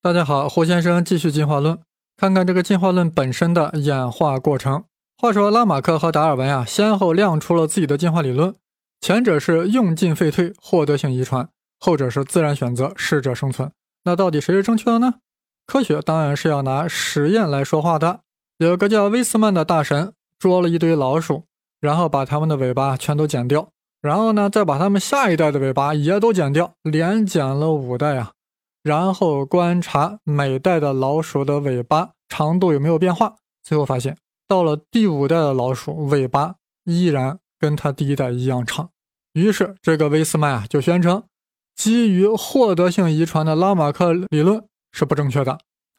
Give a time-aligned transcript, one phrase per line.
[0.00, 1.76] 大家好，胡先生继续进化论，
[2.16, 4.84] 看看这个进化论本身的演化过程。
[5.16, 8.54] 话说拉马克和达尔文啊，先后亮出了自己的进化理论，
[9.00, 11.46] 前者是用进废退，获得性遗传；
[11.80, 13.72] 后者是自然选择，适者生存。
[14.04, 15.14] 那到底谁是正确的呢？
[15.66, 18.20] 科学当然是要拿实验来说话的。
[18.58, 21.42] 有个叫威斯曼的大神捉了一堆老鼠，
[21.80, 23.68] 然后把它们的尾巴全都剪掉，
[24.00, 28.30] 然后呢，再把它们下一代的尾巴也都剪掉，连剪了五代啊。
[28.88, 34.16] 然后观察每代的老鼠的尾巴长度有没有变化，最后发现
[34.48, 38.88] 到了第五代的老鼠尾巴依然跟它第一代一样长。
[39.34, 41.22] 于是这个威斯曼啊就宣称，
[41.76, 45.58] 基于获得性遗传的拉马克理论是不正确的，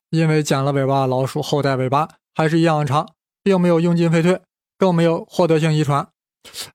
[0.10, 3.08] 因为剪了尾巴的老鼠后代尾巴还是一样长，
[3.44, 4.42] 并没有用进废退，
[4.80, 6.08] 更没有获得性遗传。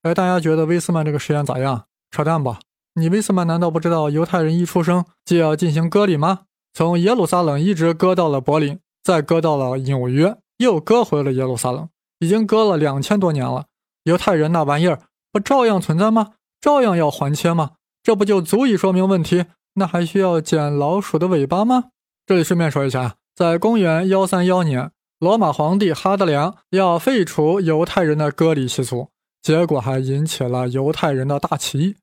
[0.02, 1.86] 哎，大家觉得威斯曼这个实验咋样？
[2.12, 2.60] 扯淡吧？
[2.94, 6.42] 你威斯曼难道不知道犹太人一出生就要进行割礼吗？
[6.72, 11.88] 从耶路撒冷一直割到了柏林，再割到了纽约，又割回了耶路撒冷，
[12.20, 13.66] 已经割了两千多年了。
[14.04, 15.00] 犹太人那玩意儿
[15.32, 16.32] 不照样存在吗？
[16.60, 17.72] 照样要还切吗？
[18.02, 19.44] 这不就足以说明问题？
[19.74, 21.86] 那还需要剪老鼠的尾巴吗？
[22.26, 29.08] 这里顺便说一下，在公元幺三幺年，罗马皇帝哈德良要废除犹太人的割礼习俗，
[29.42, 31.96] 结果还引起了犹太人的大起义。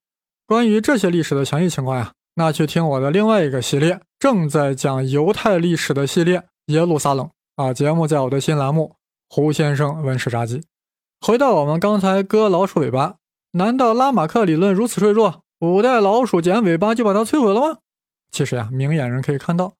[0.51, 7.73] 关于这些历史的详细情况呀，那去听我的另外一个系列，正在讲犹太历史的系列《耶路撒冷》啊。
[7.73, 8.97] 节目在我的新栏目
[9.33, 10.57] 《胡先生文史札记》。
[11.25, 13.15] 回到我们刚才割老鼠尾巴，
[13.53, 15.39] 难道拉马克理论如此脆弱？
[15.61, 17.77] 五代老鼠剪尾巴就把它摧毁了吗？
[18.29, 19.71] 其实呀，明眼人可以看到，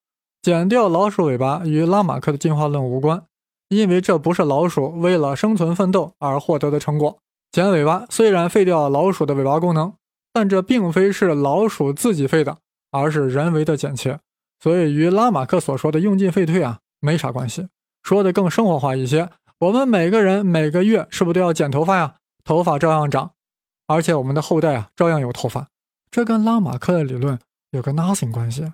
[0.42, 3.22] 剪掉老鼠尾巴与拉马克的进化论无关，
[3.68, 7.18] 因为这不是老鼠为了生存奋斗而获得的成果。
[7.52, 9.92] 剪尾巴虽然废掉老鼠的尾巴功能。
[10.34, 12.58] 但这并非是老鼠自己废的，
[12.92, 14.20] 而是人为的剪切，
[14.60, 17.68] 所以与拉马克所说的用进废退啊没啥关系。
[18.04, 22.16] 说的更生活化一些，我们每个人每个月是不是都要剪头发呀？
[22.44, 23.34] 头发照样长，
[23.88, 25.68] 而且我们的后代啊照样有头发。
[26.10, 27.38] 这跟拉马克的理论
[27.70, 28.74] 有个 nothing 关系。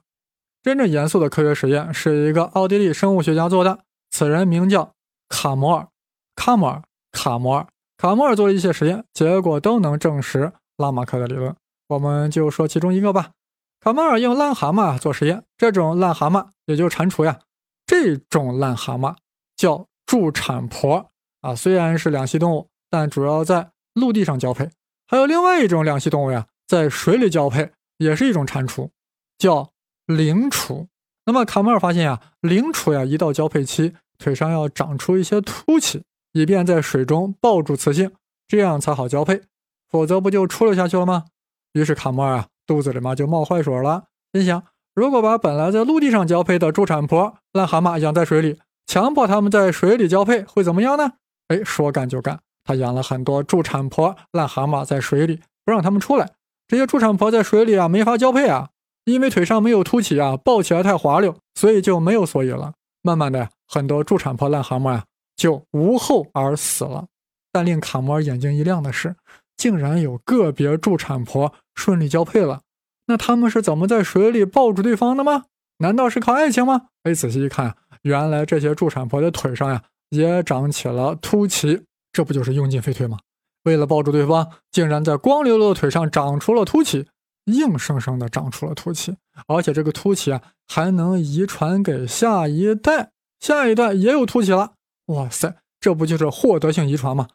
[0.64, 3.80] 真正严肃的科学实验是一个奥地利生物学家做的，
[4.10, 4.94] 此人名叫
[5.30, 5.88] 卡摩尔，
[6.36, 6.82] 卡摩尔，
[7.12, 7.68] 卡摩尔，
[7.98, 10.54] 卡摩尔做了一些实验，结果都能证实。
[10.78, 11.56] 拉马克的理论，
[11.88, 13.32] 我们就说其中一个吧。
[13.80, 17.40] 卡马尔用癞蛤蟆做实验，这种癞蛤蟆也就蟾蜍呀，
[17.86, 19.16] 这种癞蛤蟆
[19.56, 21.10] 叫助产婆
[21.42, 21.56] 啊。
[21.56, 24.70] 虽然是两栖动物，但主要在陆地上交配。
[25.08, 28.90] 还有另外一种两栖动物呀，在水里交配，也是一种蟾蜍，
[29.38, 29.72] 叫
[30.06, 30.88] 灵蜍。
[31.26, 38.12] 那么卡马尔发现呀，灵蜍呀，一到交配期，腿上要长出一些凸起，以便在水中抱住雌性，
[38.48, 39.42] 这样才好交配。
[39.90, 41.26] 否则不就出了下去了吗？
[41.74, 44.06] 于是卡莫尔啊，肚子里嘛就冒坏水了。
[44.34, 51.14] 心想，如果把本来在陆地上交配的助产婆癞蛤蟆养在水里，强迫它们在水里交配，会怎么样呢？
[51.50, 56.30] 哎，说干就干，他养了很多助产婆癞蛤蟆在水里，不让它们出来。
[56.68, 58.70] 这些助产婆在水里啊，没法交配啊，
[59.06, 62.74] 因为腿上没有凸起啊，抱起来太滑溜，所以就没有所以了。
[63.02, 65.06] 慢慢的，很多助产婆癞蛤蟆呀，
[65.38, 67.06] 就无后而死了。
[67.52, 69.16] 但令卡摩尔眼睛一亮的是。
[69.58, 72.62] 竟然有个别助产婆顺利交配了，
[73.08, 75.46] 那他们是怎么在水里抱住对方的吗？
[75.80, 76.88] 难道是靠爱情吗？
[77.04, 83.18] 哎，仔细一看，原来这些助产婆的腿上呀也长起了凸起，这不就是用进废退吗？
[83.64, 87.08] 为了抱住对方，竟然在光溜溜的腿上长出了凸起，
[87.46, 89.16] 硬生生的长出了凸起，
[89.48, 94.74] 而且这个凸起啊还能遗传给下一代，下一代也有凸起了。
[95.08, 97.28] 哇塞，这不就是获得性遗传吗？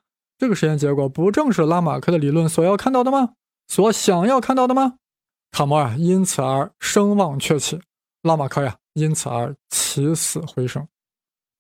[0.42, 3.34] 这个实验结果不正是拉马克的理论所要看到的吗？
[3.68, 4.94] 所想要看到的吗？
[5.52, 7.80] 卡摩尔因此而声望鹊起，
[8.22, 10.88] 拉马克呀因此而起死回生。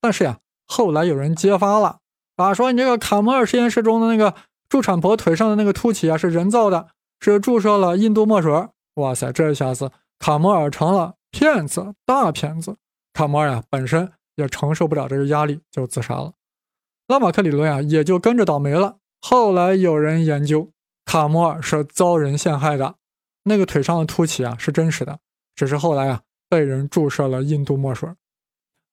[0.00, 2.00] 但是呀，后来有人揭发了
[2.34, 4.34] 啊，说你这个卡摩尔实验室中的那个
[4.68, 6.88] 助产婆腿上的那个凸起啊是人造的，
[7.20, 8.66] 是注射了印度墨水。
[8.94, 12.76] 哇塞，这一下子卡摩尔成了骗子，大骗子。
[13.12, 16.32] 卡摩尔呀本身也承受不了这个压力，就自杀了。
[17.12, 18.96] 拉马克理论啊，也就跟着倒霉了。
[19.20, 20.70] 后来有人研究，
[21.04, 22.94] 卡摩尔是遭人陷害的，
[23.44, 25.18] 那个腿上的凸起啊是真实的，
[25.54, 28.08] 只是后来啊被人注射了印度墨水。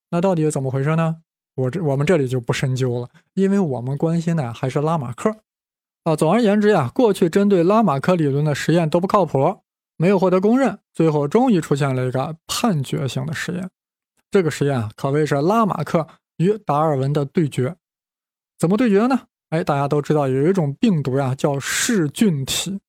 [0.10, 1.22] 那到底怎么回事呢？
[1.56, 5.34] 我这我们这里就不深究了，因为我们关心的还是拉马克。
[6.04, 9.62] 啊，总而言之呀，过去针对拉马克理论的实验都不靠谱，
[9.96, 10.78] 没有获得公认。
[10.94, 13.70] 最后终于出现了一个判决性的实验，
[14.30, 16.06] 这个实验啊可谓是拉马克
[16.36, 17.78] 与达尔文的对决。
[18.60, 19.22] 怎么对决呢？
[19.50, 22.80] 哎，大家都知道有一种病毒呀，叫噬菌体，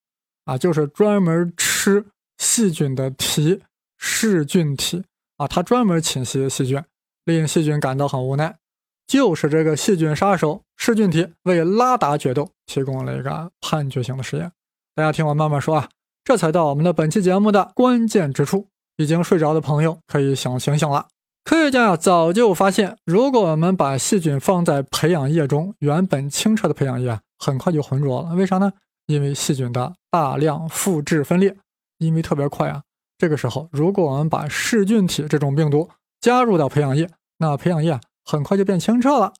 [0.44, 2.04] 啊，就是专门吃
[2.38, 3.62] 细菌的体
[3.96, 5.02] 噬菌体
[5.36, 6.82] 啊，它专门侵袭细菌，
[7.24, 8.58] 令细菌感到很无奈。
[9.06, 14.52] 就是这个细菌杀手噬菌体为拉达决斗提供了一个判决性的实验。
[14.94, 15.88] 大家听我慢慢说啊，
[16.24, 18.68] 这才到我们的本期节目的关键之处。
[18.96, 21.08] 已经睡着的朋友可以想醒醒了。
[21.42, 28.34] 科学家早就发现，如果我们把细菌放在培养液中，原本清澈的培养液，很快就浑浊了。
[28.34, 28.72] 为啥呢？
[29.06, 31.56] 因为细菌的大量复制分裂，
[31.98, 32.82] 因为特别快啊。
[33.18, 35.90] 这个时候，如果我们把噬菌体这种病毒
[36.20, 39.32] 加入到培养液，那培养液很快就变清澈了，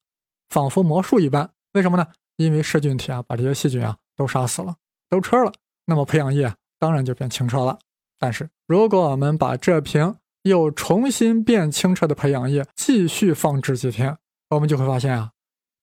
[0.48, 1.50] 仿佛魔术一般。
[1.74, 2.06] 为什么呢？
[2.36, 4.74] 因为噬菌体啊把这些细菌啊都杀死了，
[5.08, 5.52] 都吃了，
[5.84, 7.78] 那么培养液当然就变清澈了。
[8.18, 14.16] 但是，如果我们把这瓶又重新变清澈的培养液继续放置几天，
[14.50, 15.30] 我们就会发现啊，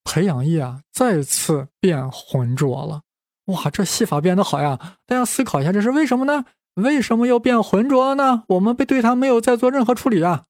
[0.03, 3.01] 培养液啊再次变浑浊了。
[3.45, 4.77] 哇，这戏法变得好呀！
[5.05, 6.45] 大家思考一下，这是为什么呢？
[6.75, 8.43] 为什么又变浑浊了呢？
[8.49, 10.43] 我们被对它没有再做任何处理啊！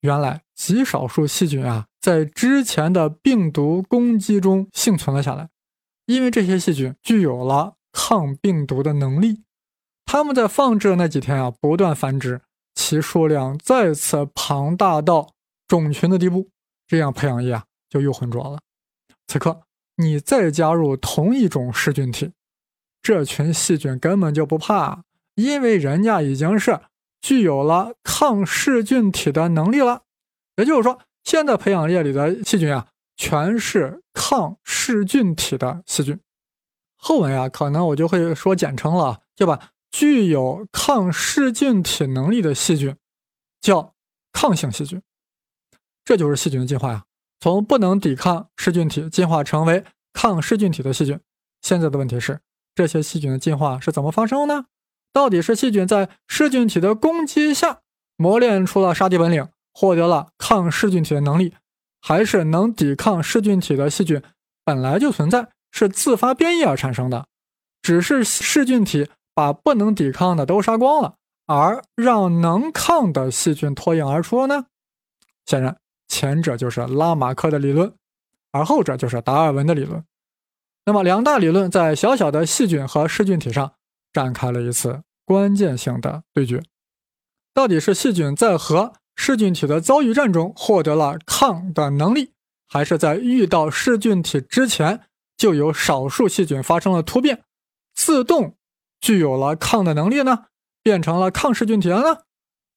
[0.00, 5.50] 原来极少数细菌啊，在之前的病毒攻击中幸存了下来，
[6.06, 9.42] 因为这些细菌具有了抗病毒的能力。
[10.06, 12.40] 它们在放置的那几天啊，不断繁殖，
[12.74, 15.32] 其数量再次庞大到
[15.68, 16.48] 种群的地步，
[16.86, 18.58] 这样培养液啊就又浑浊了。
[19.26, 19.62] 此刻
[19.96, 22.32] 你再加入同一种噬菌体，
[23.02, 26.80] 这群细菌根本就不怕，因为人家已经是
[27.20, 30.02] 具有了抗噬菌体的能力了。
[30.56, 36.18] 也就是说，现在培养液里的细菌啊，全是抗噬菌体的细菌。
[36.96, 39.70] 后文呀，可能我就会说简称了，就把。
[39.90, 42.96] 具有抗噬菌体能力的细菌
[43.60, 43.94] 叫
[44.32, 45.02] 抗性细菌，
[46.04, 47.04] 这就是细菌的进化呀，
[47.40, 51.18] 从不能抵抗噬菌体进化成为抗噬菌体的细菌。
[51.60, 52.40] 现在的问题是，
[52.74, 54.66] 这些细菌的进化是怎么发生的呢？
[55.12, 57.80] 到底是细菌在噬菌体的攻击下
[58.16, 61.54] 磨练出了杀敌本领，获得了抗噬菌体的能力，
[62.00, 64.22] 还是能抵抗噬菌体的细菌
[64.64, 67.26] 本来就存在，是自发变异而产生的？
[67.82, 69.10] 只是噬菌体。
[69.40, 71.14] 把不能抵抗的都杀光了，
[71.46, 74.66] 而让能抗的细菌脱颖而出呢？
[75.46, 75.78] 显然，
[76.08, 77.90] 前者就是拉马克的理论，
[78.52, 80.04] 而后者就是达尔文的理论。
[80.84, 83.72] 那么，两大理论在小小的细菌和噬菌体上
[84.12, 86.62] 展开了一次关键性的对决。
[87.54, 92.34] 到底是细菌在和噬菌体的遭遇战中获得了抗的能力，
[92.68, 95.00] 还是在遇到噬菌体之前
[95.38, 97.42] 就有少数细菌发生了突变，
[97.94, 98.54] 自动？
[99.00, 100.46] 具有了抗的能力呢，
[100.82, 102.20] 变成了抗噬菌体了呢？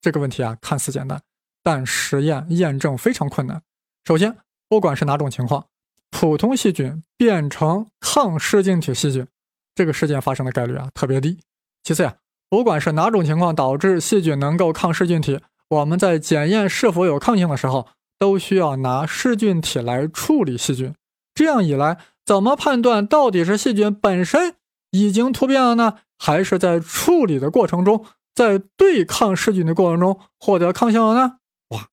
[0.02, 1.22] 这个问题啊，看似简单，
[1.64, 3.62] 但实验验证非常困难。
[4.06, 4.38] 首先，
[4.68, 5.68] 不管是哪种情况，
[6.12, 9.28] 普通细菌变成抗噬菌体细菌，
[9.76, 11.40] 这个事件发生的概率啊特别低。
[11.84, 12.16] 其次呀，
[12.50, 15.40] 不管是哪种情况导致细菌能够抗噬菌体，
[15.70, 17.88] 我们在检验是否有抗性的时候，
[18.20, 20.94] 都需要拿噬菌体来处理细菌。
[21.34, 24.56] 这样一来，怎么判断到底是细菌本身
[24.94, 25.98] 已经突变了呢？
[26.20, 28.06] 还是在处理的过程中，
[28.36, 31.40] 在对抗噬菌的过程中获得抗性了呢？
[31.70, 31.88] 哇，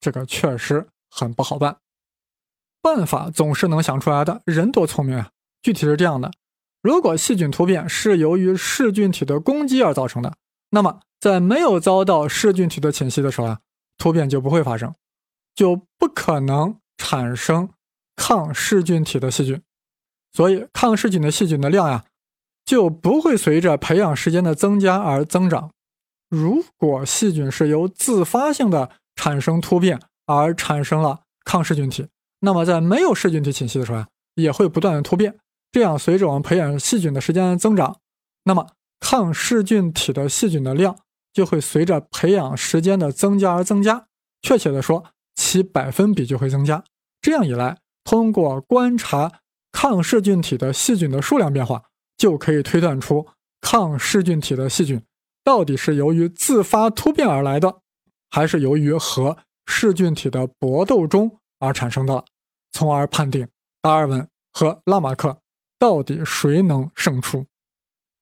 [0.00, 1.76] 这个确实很不好办。
[2.80, 5.30] 办法总是能想出来的，人多聪明啊！
[5.60, 6.32] 具体是这样的：
[6.80, 10.34] 如果细菌突变是由于噬菌体的攻击而造成的，
[10.70, 13.58] 那么在没有遭到噬菌体的侵袭的时候啊，
[13.98, 14.94] 突变就不会发生，
[15.54, 17.68] 就不可能产生
[18.16, 19.60] 抗噬菌体的细菌。
[20.32, 22.06] 所以，抗噬菌的细菌的量呀。
[22.68, 25.70] 就不会随着培养时间的增加而增长。
[26.28, 32.08] 如果细菌是由自发性的产生突变而产生了抗噬菌体，
[32.40, 35.38] 那么在没有噬菌体侵袭的时候，也会不断的突变。
[35.72, 38.00] 这样，随着我们培养细菌的时间的增长，
[38.44, 38.66] 那么
[39.00, 40.94] 抗噬菌体的细菌的量
[41.32, 44.08] 就会随着培养时间的增加而增加。
[44.42, 46.84] 确切的说，其百分比就会增加。
[47.22, 49.40] 这样一来，通过观察
[49.72, 51.84] 抗噬菌体的细菌的数量变化。
[52.18, 53.26] 就可以推断出
[53.60, 55.00] 抗噬菌体的细菌
[55.44, 57.78] 到底是由于自发突变而来的，
[58.28, 62.24] 还是由于和噬菌体的搏斗中而产生的，
[62.72, 63.48] 从而判定
[63.80, 65.38] 达尔文和拉马克
[65.78, 67.46] 到底谁能胜出。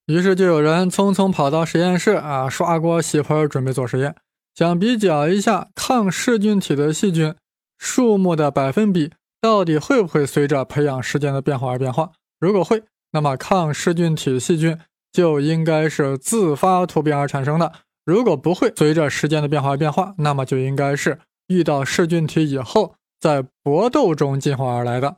[0.07, 4.15] 于是就有人匆匆跑到实验室啊，刷锅洗盆准备做实验，
[4.55, 7.35] 想比较一下抗噬菌体的细菌
[7.79, 9.11] 数目的百分比
[9.41, 12.13] 到底会不会随着培养时间的变化而变化。
[12.39, 12.85] 如果会。
[13.17, 14.77] 那么抗噬菌体细菌
[15.11, 17.73] 就应该是自发突变而产生的。
[18.05, 25.17] 如果不会随着时间的变化而变化，那么就应该是遇到噬菌体以后在搏斗中进化而来的。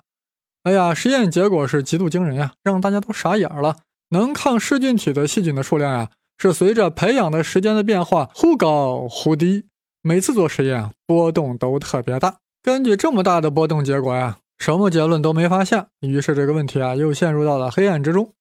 [0.62, 3.78] 哎呀，实验结果是极度惊人呀，让大家都傻眼了。
[4.10, 9.64] 能抗噬菌体的细菌的数量呀，是随着培养的时间的变化忽高忽低。
[10.02, 12.36] 每次做实验波动都特别大。
[12.62, 15.86] 根据这么大的波动结果呀，什么结论都没发现。
[16.00, 18.32] 于是这个问题啊又陷入到了黑暗之中。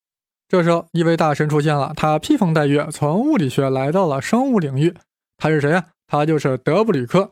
[0.50, 4.94] 这时候一位大神出现了，他披风戴月，从物理学来到了生物领域。
[5.38, 5.86] 他是谁呀？
[6.08, 7.32] 他就是德布吕克。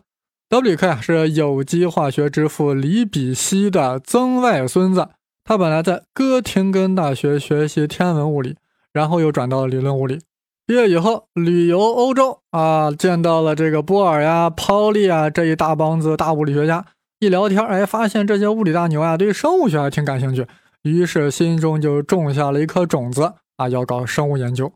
[0.50, 5.08] 德布吕克呀是有机化学之父李比希的曾外孙子。
[5.44, 8.58] 他本来在哥廷根大学学习天文物理，
[8.92, 10.20] 然后又转到了理论物理。
[10.68, 16.86] 毕业以后旅游欧洲啊，见到了这个波尔呀、泡利啊这一大帮子大物理学家。
[17.26, 20.46] 一聊天，哎，发现这些物理大牛啊，对生物学还挺感兴趣，
[20.84, 24.72] 于是心中就种下了一颗种子啊，要搞生物研究。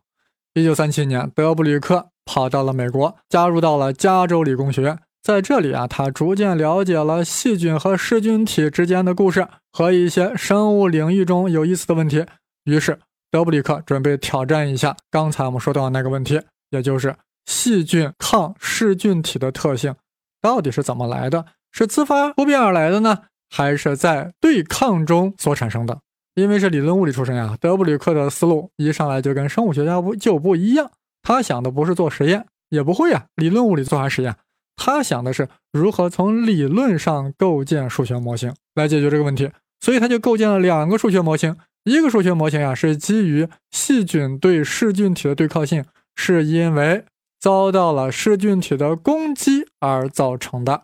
[0.55, 4.97] 一九三七年，德布吕克跑到了美国，加入到了加州理工学院。
[5.21, 12.25] 在这里啊，他逐渐了解了细菌和噬菌体之间的故事和一些生物领域中有意思的问题。
[12.63, 12.97] 于是，
[13.29, 16.41] 德布里克准备挑战一下刚才我们说到的那个问题，
[16.71, 17.15] 也就是
[17.45, 19.93] 细菌抗噬菌体的特性
[20.41, 21.45] 到底是怎么来的？
[21.71, 25.99] 是自发突变而来的呢，还是在对抗中所产生的？
[26.35, 30.91] 因为是理论物理出身呀，德布吕克的思路一上来就跟生物学家不就不一样。
[31.21, 34.35] 他想的不是做实验，也不会啊，理论物理做啥实验？
[34.77, 41.57] 他想的是如何从理论上构建数学模型来解决这个问题，所以他就构建了两个数学模型。
[41.83, 45.83] 一个数学模型呀是基于细菌对噬菌体的对抗性
[46.15, 47.03] 是因为
[47.39, 50.83] 遭到了噬菌体的攻击而造成的，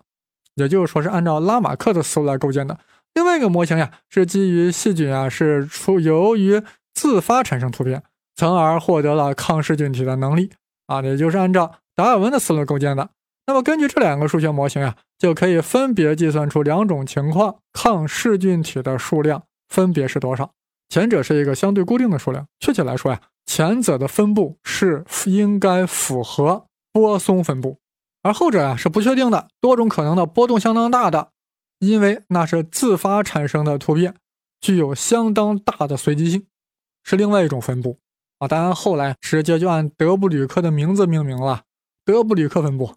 [0.56, 2.78] 也就是说是按照拉马克的思路来构建的。
[3.14, 6.62] 另外一个模型呀是基于细菌啊是出由于
[6.94, 8.04] 自发产生突变，
[8.36, 10.50] 从而获得了抗噬菌体的能力
[10.88, 13.10] 啊，也就是按照达尔文的思路构建的。
[13.48, 20.52] 那么根据这两个数学模型呀，就可以分别计算出两种情况抗噬菌体的数量分别是多少。
[20.90, 27.78] 前者是一个相对固定的数量，确切来说呀，前者的分布是应该符合波松分布，
[28.25, 31.29] 而后者呀是不确定的，多种可能的波动相当大的，
[31.77, 34.15] 因为那是自发产生的突变，
[34.60, 36.48] 具有相当大的随机性，
[37.03, 38.00] 是另外一种分布
[38.39, 38.48] 啊。
[38.48, 41.65] 当然后来直接就按德布吕克的名字命名了，
[42.03, 42.96] 德布吕克分布。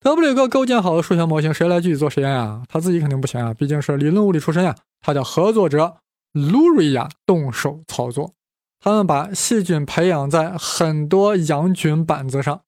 [0.00, 2.62] 德布吕克构建好的数学模型，谁来具体做实验啊？
[2.66, 4.74] 他自己肯定不行啊，毕竟是理论物理出身呀。
[5.02, 5.98] 他的合作者
[6.32, 8.32] 卢瑞亚动手操作，
[8.80, 12.62] 他们把细菌培养在很多养菌板子上，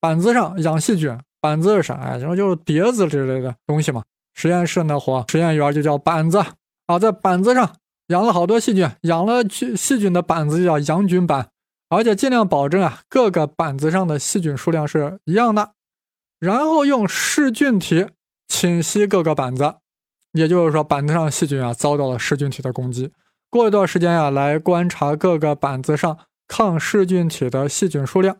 [0.00, 2.16] 板子上养细菌，板子是啥呀？
[2.16, 4.02] 然后就是碟子之类的东西嘛。
[4.34, 6.44] 实验室那伙实验员就叫板子
[6.86, 7.76] 啊，在板子上
[8.06, 11.48] 养了好多细菌，养了细菌的板子就叫养菌板，
[11.88, 15.72] 而且尽量保证啊各个板子上的细菌数量是一样的。
[16.38, 18.06] 然后用噬菌体
[18.46, 19.74] 侵袭各个板子，
[20.32, 23.12] 也就是说板子上细菌啊遭到了噬菌体的攻击。
[23.50, 26.16] 过一段时间呀，来观察各个板子上
[26.46, 28.36] 抗噬菌体的细菌数量。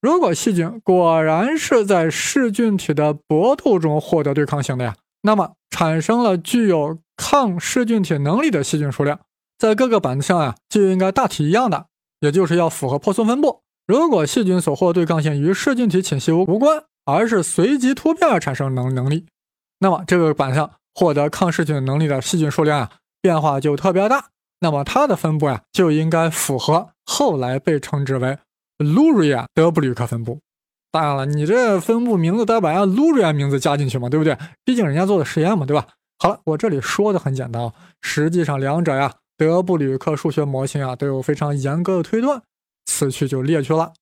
[0.00, 9.18] 如果细菌果然是在噬菌体的搏斗中获得对抗性的呀，那么产生了具有抗噬菌体能力的细菌数量，
[9.58, 11.86] 在各个板子上呀就应该大体一样的，
[12.20, 13.62] 也就是要符合泊松分布。
[13.88, 19.26] 如果细菌所获对抗性与噬菌体侵袭无无关，而是随机突变而产生能能力，
[19.80, 22.90] 那么这个板上获得抗噬菌能力的细菌数量啊
[23.20, 24.26] 变化就特别大，
[24.60, 28.38] 那么它的分布呀就应该符合后来被称之为
[28.78, 30.40] 卢瑞亚德布吕克分布。
[30.90, 34.38] 当然了，你这分布名字得把卢瑞亚名字加进去嘛，对不对？
[34.64, 35.86] 毕竟人家做的实验嘛，对吧？
[36.18, 42.42] 好了，我这里说的很简单啊，实际上两者呀，德布吕克数学模型啊都有非常严格的推断，
[42.86, 43.92] 此去就列去了。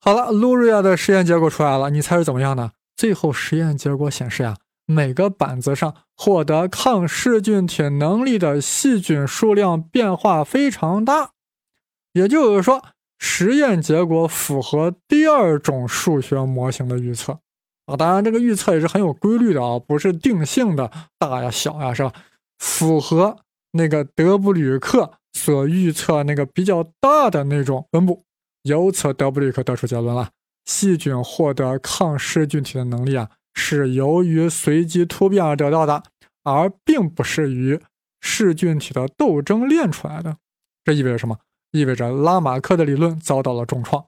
[0.00, 2.70] 好了，卢瑞亚的实验结果出来了，你猜是怎么样的？
[2.96, 11.30] 最后实验结果显示呀，每个板子上获得抗噬菌体能力的细菌数量变化非常大，
[12.12, 12.82] 也就是说，
[13.18, 17.38] 实验结果符合第二种数学模型的预测
[17.86, 17.96] 啊。
[17.96, 22.12] 当然，这个预测也是很有规律的啊，不是定性的大呀、小呀，是吧？
[22.58, 23.38] 符合
[23.72, 28.24] 那个德布吕克所预测那个比较大的那种分布。
[28.62, 30.30] 由此，德布吕克得出结论了：
[30.64, 36.02] 细菌获得抗噬菌体的能力啊，是由于随机突变而得到的，
[36.42, 37.80] 而并不是与
[38.20, 40.38] 噬菌体的斗争练出来的。
[40.84, 41.38] 这意味着什么？
[41.76, 44.04] 意味着拉马克的理论遭到了重创。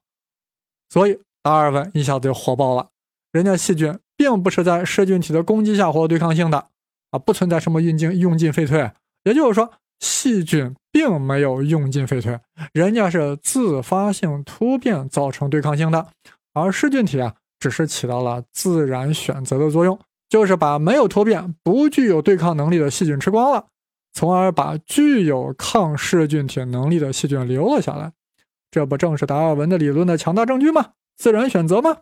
[0.88, 2.88] 所以，达尔文一下子就火爆了。
[3.32, 6.66] 人家细菌并不是在噬菌体的攻击下获得对抗性的
[7.10, 8.90] 啊，不存在什么用进用进废退。
[9.24, 9.70] 也就是说。
[10.00, 12.38] 细菌并没有用进废退，
[12.72, 16.06] 人家是自发性突变造成对抗性的，
[16.54, 19.98] 而噬菌体啊，只是起到了自然选择的作用，
[20.28, 23.66] 就是把没有突变、不具有对抗能力的细菌吃光了，
[24.12, 28.12] 从而把具有抗噬菌体能力的细菌留了下来。
[28.70, 30.90] 这不正是达尔文的理论的强大证据吗？
[31.16, 31.98] 自然选择吗？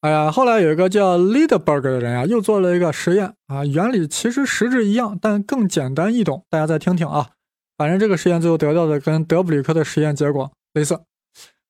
[0.00, 6.44] 哎呀，后来有一个叫 Lidberg 的人啊，又做了一个实验啊，原理其实实质一样，但更简单易懂。
[6.48, 7.30] 大家再听听啊，
[7.76, 11.00] 反正这个实验最后得到的跟德布里克的实验结果类似。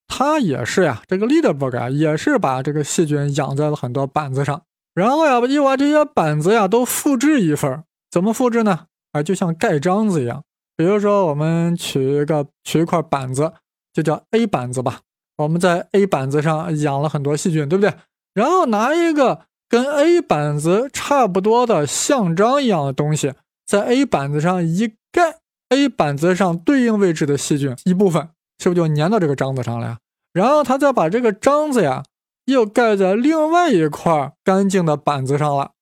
[0.06, 4.62] 他也是呀，这个 Lidberg 啊，也是把这个细菌养在了很多板子上，
[4.94, 8.86] 然后呀，又把这些板子呀都复制一份怎么复制呢？
[9.22, 10.42] 就像盖章子一样。
[10.76, 13.52] 比如说，我们取一个取一块板子，
[13.92, 15.00] 就叫 A 板子吧。
[15.36, 17.92] 我们在 A 板子上养了很多细菌，对不对？
[18.34, 23.34] 然后拿一个跟 A 板子差不多的像章一样的东西，
[23.66, 25.38] 在 A 板子上一盖
[25.70, 29.98] ，A 板子上对应位置的细菌一部分是不是就粘到这个章子上了呀？
[30.32, 32.04] 然后他再把这个章子呀
[32.44, 35.72] 又盖在另外一块干净的板子上了，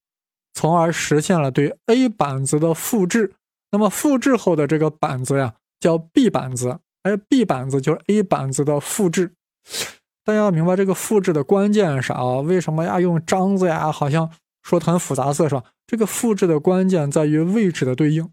[0.57, 3.31] 从而实现了对 A 板子的复制。
[3.71, 9.33] 那么复制后的这个板子呀叫 B 板子，哎，B 板子就是 A 板子的复制。
[10.25, 12.39] 大家要明白这个复制的关键是啥啊？
[12.39, 12.99] 为什么呀？
[12.99, 13.91] 用章子呀？
[13.91, 14.31] 好像
[14.63, 15.63] 说的很复杂似是吧？
[15.85, 18.27] 这个复制的关键在于位置的对应，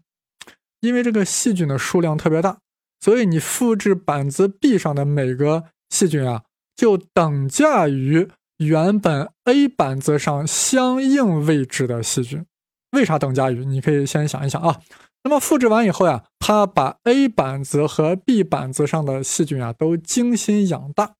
[0.79, 2.57] 因为这个细菌的数量特别大，
[2.99, 6.43] 所以你复制板子 B 上的每个细菌啊，
[6.75, 12.45] 就等价于原本 A 板子上相应位置的细菌。
[12.91, 13.65] 为啥等价于？
[13.65, 14.79] 你可以先想一想啊。
[15.23, 21.15] 那么复制完以后呀，他把 A 板子和 B 板子上的细菌啊都精心养大。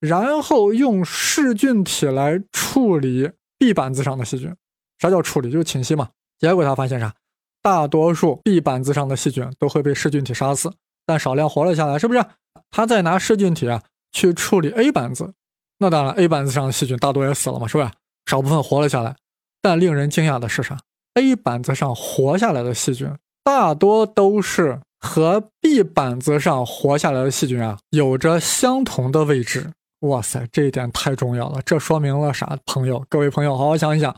[0.00, 4.54] 然后用噬菌体来处理 B 板子上的细菌，
[4.98, 5.50] 啥叫处理？
[5.50, 6.10] 就是清洗嘛。
[6.38, 7.12] 结果他发现啥？
[7.60, 10.72] 大多数 B 板子上的细菌都会被噬菌体杀死，
[11.04, 12.24] 但少量活了下来，是不是？
[12.70, 13.82] 他再拿噬菌体啊
[14.12, 15.34] 去处理 A 板子，
[15.78, 17.90] 那当然 A 板子上的细菌大多也死了嘛，是不是？
[18.26, 19.16] 少部分活了下来。
[19.60, 20.76] 但令人惊讶的是啥
[21.14, 29.72] ？A 板子上活下来的细菌大多都是和 B 板子上活下来的细菌啊有着相同的位置。
[30.00, 31.60] 哇塞，这一点太重要了！
[31.62, 32.56] 这说明了啥？
[32.66, 34.14] 朋友，各位朋友，好好想一想，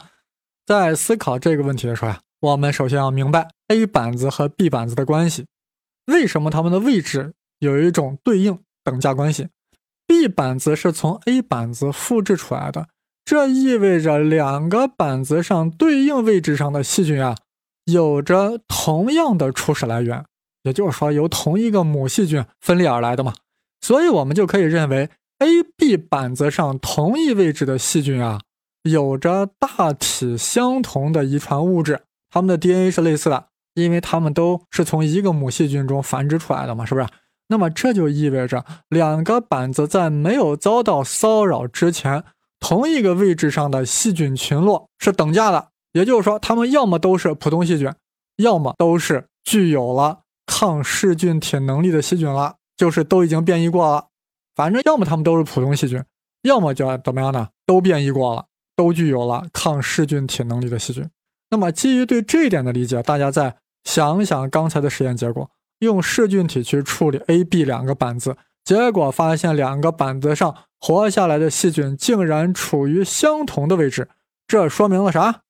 [0.66, 5.46] 在思考这个问题的时候呀，我们首先要明白 A 板子和 B 板子的关系，
[6.04, 9.48] 为什么它们的位置有一种对应等价关系
[10.10, 12.88] ？B 板子是从 A 板子复制出来的，
[13.24, 17.36] 这意味着两个板子上对应位置上的细菌啊，
[17.84, 20.24] 有着同样的初始来源，
[20.64, 23.34] 也就是说，由同一个母细菌分裂而来的嘛，
[23.80, 25.08] 所以我们就可以认为。
[25.38, 28.40] A、B 板子上同一位置的细菌啊，
[28.82, 37.06] 有着大体相同的遗传物质，它们的 DNA 是类似的，因为它们都是从一个母细菌中繁殖出来的嘛，是不是？
[37.50, 42.22] 那么这就意味着两个板子在没有遭到骚扰之前，
[42.60, 47.92] 同一个位置上的细菌群落是等价的，也就是说，它们要么都是普通细菌，
[48.36, 54.06] 要么都是具有了抗噬菌体能力的细菌了，就是都已经变异过了。
[54.54, 56.00] 反正要么它们都是普通细菌，
[56.42, 57.48] 要么就怎么样呢？
[57.66, 61.08] 都变异过了，都具有了抗噬菌体能力的细菌。
[61.50, 74.08] 那么基于对这一点的理解，大家再想想刚才的实验结果：用噬菌体去处理 A、B 两个板子，结果发现两个板子上活下来的细菌竟然处于相同的位置。
[74.46, 75.40] 这说明了啥？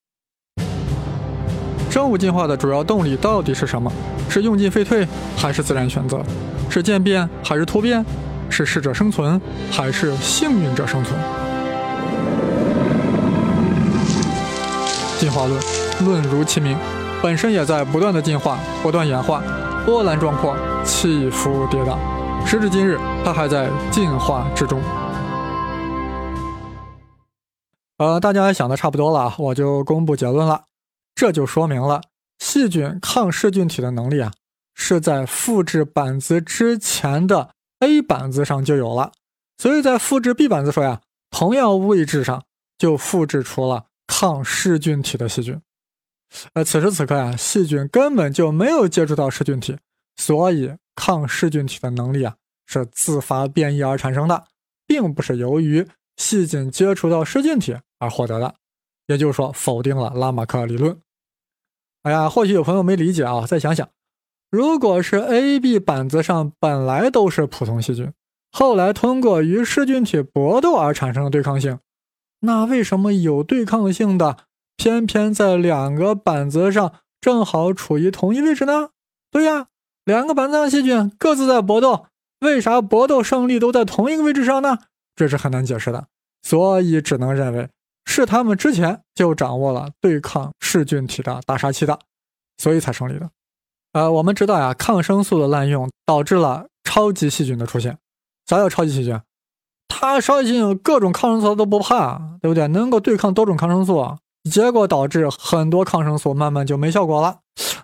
[1.90, 3.93] 生物进化的主要动力到底是什么？
[4.29, 5.05] 是用进废退，
[5.37, 6.25] 还是自然选择？
[6.71, 8.05] 是渐变，还是突变？
[8.49, 9.40] 是适者生存，
[9.73, 11.19] 还是幸运者生存？
[15.19, 15.61] 进化论，
[16.05, 16.77] 论如其名，
[17.21, 19.43] 本身也在不断的进化、不断演化，
[19.87, 21.97] 波澜壮阔，起伏跌宕。
[22.47, 24.81] 时至今日，它还在进化之中。
[27.99, 30.64] 呃，大家想的差不多了，我就公布结论了。
[31.14, 32.03] 这就说明了
[32.38, 34.33] 细菌抗噬菌体的能力啊，
[34.75, 37.51] 是在复制板子之前的。
[37.81, 39.12] A 板子上就有了，
[39.57, 42.43] 所以在复制 B 板子时候呀，同样位置上
[42.77, 45.59] 就复制出了抗噬菌体的细菌。
[46.55, 49.77] 呃，此时此刻呀，细菌根本就没有接触到噬菌体，
[50.16, 54.45] 所以抗噬菌体的能力啊是自发变异而产生的，
[54.87, 58.55] 并不是由于细菌接触到噬菌体而获得的。
[59.07, 60.97] 也就是说，否定了拉马克理论。
[62.03, 63.88] 哎呀，或许有朋友没理解啊，再想想。
[64.51, 68.12] 如果是 A、B 板子上本来都是普通细菌，
[68.53, 71.79] 后来通过与噬菌体搏斗而产生的对抗性，
[72.40, 74.37] 那为什么有对抗性的
[74.81, 78.88] 偏偏在两个板子上正好处于同一位置呢？
[79.31, 79.66] 对呀，
[80.07, 82.07] 两个板子上细菌各自在搏斗，
[82.40, 84.79] 为啥搏斗胜利都在同一个位置上呢？
[85.14, 86.07] 这是很难解释的，
[86.40, 87.69] 所以只能认为
[88.07, 91.99] 是他们之前就掌握了对抗噬菌体的大杀器的，
[92.57, 93.29] 所以才胜利的。
[93.93, 97.99] 呃，我们知道呀，抗生素的滥用导致了超级细菌的出现。
[98.47, 99.21] 啥叫超级细菌？
[99.88, 102.66] 他烧进各种抗生素都不怕，对不对？
[102.69, 104.16] 能够对抗多种抗生素，
[104.51, 107.39] 结果导致很多抗生素慢慢就没效果了。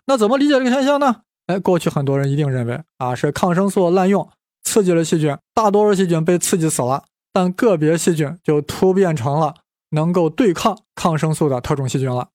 [0.07, 1.22] 那怎么理解这个现象呢？
[1.46, 4.29] 哎，过去很多人一定认为啊，是抗生素滥用
[4.64, 9.55] 刺激了细菌，大多数细菌被刺激死了，但个别细菌就突变成了
[9.90, 12.29] 能够对抗抗生素的特种细菌了。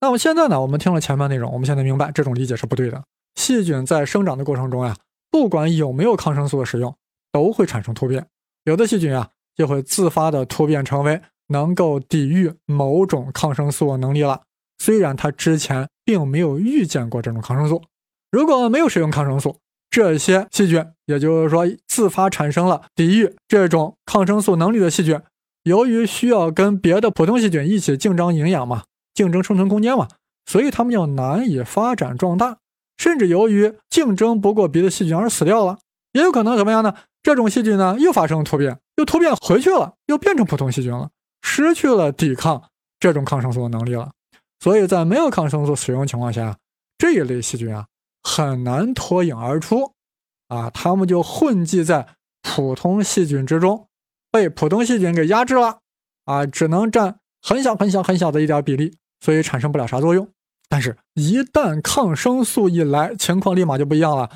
[0.00, 3.02] 那么现在呢，我们听了前面内容，我们现在明白这种理解是不对的。
[3.36, 4.96] 细菌在生长的过程中呀，
[5.30, 6.94] 不管有没有抗生素的使用，
[7.30, 8.26] 都会产生突变。
[8.64, 14.42] 有的细菌啊，就会自发的突变成为能够抵御某种抗生素能力了。
[14.78, 17.82] 虽然它之前并没有遇见过这种抗生素。
[18.30, 19.56] 如果没有使用抗生素，
[19.88, 25.18] 这些细菌，也就是说自发产生了抵御这种抗生素能力的细菌，
[25.62, 28.82] 由于需要跟别的普通细菌一起竞争营养嘛，
[29.14, 30.08] 竞争生存空间嘛，
[30.44, 32.58] 所以它们就难以发展壮大，
[32.98, 35.78] 甚至由于竞争不过别的细菌而死掉了。
[36.12, 36.94] 也有可能怎么样呢？
[37.22, 41.10] 这种细菌呢又发生突变，又突变回去了，又变成普通细菌了，
[41.42, 42.62] 失去了抵抗
[42.98, 44.10] 这种抗生素的能力了。
[44.60, 46.56] 所以在没有抗生素使用情况下，
[46.98, 47.86] 这一类细菌啊。
[48.28, 49.92] 很难脱颖而出，
[50.48, 52.08] 啊，它们就混迹在
[52.42, 53.86] 普通细菌之中，
[54.32, 55.78] 被普通细菌给压制了，
[56.24, 60.28] 啊，只能占很小很小很小的一点比例，所以产生不了啥作用。
[60.68, 64.28] 但是，一旦抗生素一来，情况立马就不一样了。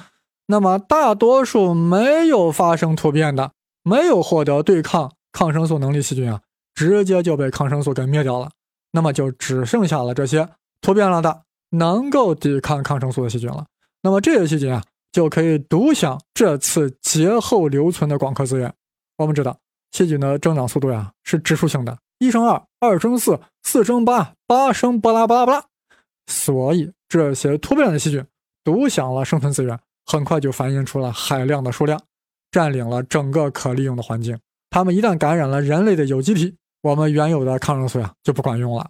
[0.46, 3.50] 那么，大多数没有发生突变的、
[3.82, 6.42] 没有获得对抗抗生素能力细菌啊，
[6.74, 8.50] 直接就被抗生素给灭掉了。
[8.92, 10.48] 那么，就只剩下了这些
[10.80, 13.66] 突变了的、能够抵抗抗生素的细菌了。
[14.02, 18.72] 那么这些细菌啊，就可以独享这次节后留存的广阔资源。
[19.18, 19.56] 我们知道，
[19.92, 25.64] 细菌的增长速度呀是指数性的，一生二，二生四，四生八，八生巴拉巴拉巴拉。
[26.26, 28.24] 所以这些突变的细菌
[28.64, 32.00] 独享了生存资源，很快就繁衍出了海量的数量，
[32.50, 34.38] 占领了整个可利用的环境。
[34.70, 38.88] 它们一旦感染了人类的有机体，我们原有的抗生素呀就不管用了。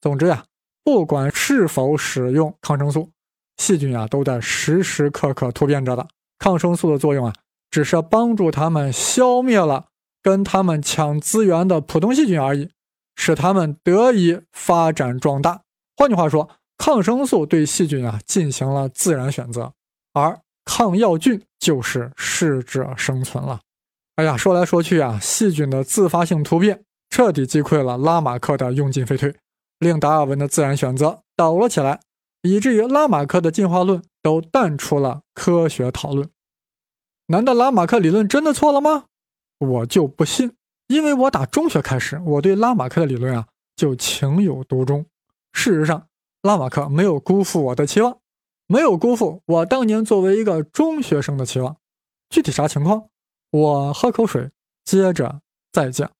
[0.00, 0.44] 总之呀，
[0.84, 3.10] 不管是否使用抗生素。
[3.58, 6.06] 细菌啊，都在时时刻刻突变着的。
[6.38, 7.32] 抗生素的作用啊，
[7.70, 9.86] 只是帮助它们消灭了
[10.22, 12.70] 跟它们抢资源的普通细菌而已，
[13.16, 15.62] 使它们得以发展壮大。
[15.96, 19.72] 换句话说，抗生素对细菌啊进行了自然选择，
[20.12, 23.60] 而抗药菌就是适者生存了。
[24.16, 26.84] 哎呀，说来说去啊，细菌的自发性突变
[27.16, 29.34] 彻底击溃了拉马克的用进废退，
[29.78, 31.98] 令达尔文的自然选择倒了起来。
[32.42, 36.28] 以至于拉马克的进化论都淡出了科学讨论。
[37.28, 39.04] 难道拉马克理论真的错了吗？
[39.58, 40.52] 我就不信，
[40.88, 45.06] 因为我打中学开始，我对拉马克的理论啊就情有独钟。
[45.54, 46.08] 事实上，
[46.42, 48.18] 拉马克没有辜负我的期望，
[48.66, 51.78] 没有辜负我当年作为一个中学生的期望。
[52.28, 53.08] 具体啥情况？
[53.52, 54.50] 我喝口水，
[54.84, 55.40] 接着
[55.72, 56.10] 再讲。